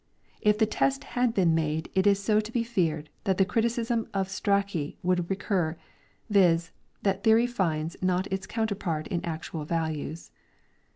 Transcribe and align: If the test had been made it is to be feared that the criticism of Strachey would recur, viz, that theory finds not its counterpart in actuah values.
If 0.41 0.57
the 0.57 0.65
test 0.65 1.03
had 1.13 1.31
been 1.35 1.53
made 1.53 1.91
it 1.93 2.07
is 2.07 2.23
to 2.25 2.51
be 2.51 2.63
feared 2.63 3.11
that 3.25 3.37
the 3.37 3.45
criticism 3.45 4.07
of 4.15 4.29
Strachey 4.31 4.97
would 5.03 5.29
recur, 5.29 5.77
viz, 6.27 6.71
that 7.03 7.23
theory 7.23 7.45
finds 7.45 7.95
not 8.01 8.25
its 8.33 8.47
counterpart 8.47 9.05
in 9.09 9.21
actuah 9.21 9.67
values. 9.67 10.31